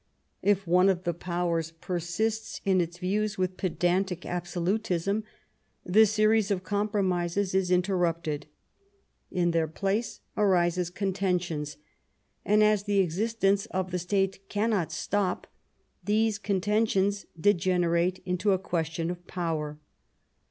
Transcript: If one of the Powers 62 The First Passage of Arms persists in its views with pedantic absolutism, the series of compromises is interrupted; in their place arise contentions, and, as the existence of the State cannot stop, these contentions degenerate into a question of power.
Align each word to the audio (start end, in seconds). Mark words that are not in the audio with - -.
If 0.41 0.65
one 0.65 0.89
of 0.89 1.03
the 1.03 1.13
Powers 1.13 1.67
62 1.67 1.75
The 1.75 1.79
First 1.79 2.09
Passage 2.09 2.17
of 2.17 2.23
Arms 2.23 2.25
persists 2.25 2.61
in 2.65 2.81
its 2.81 2.97
views 2.97 3.37
with 3.37 3.57
pedantic 3.57 4.25
absolutism, 4.25 5.23
the 5.85 6.05
series 6.07 6.49
of 6.49 6.63
compromises 6.63 7.53
is 7.53 7.69
interrupted; 7.69 8.47
in 9.29 9.51
their 9.51 9.67
place 9.67 10.21
arise 10.35 10.89
contentions, 10.89 11.77
and, 12.43 12.63
as 12.63 12.85
the 12.85 12.97
existence 12.97 13.67
of 13.67 13.91
the 13.91 13.99
State 13.99 14.49
cannot 14.49 14.91
stop, 14.91 15.45
these 16.03 16.39
contentions 16.39 17.27
degenerate 17.39 18.23
into 18.25 18.53
a 18.53 18.57
question 18.57 19.11
of 19.11 19.27
power. 19.27 19.77